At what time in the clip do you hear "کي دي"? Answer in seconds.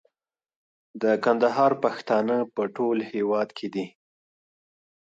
3.57-3.85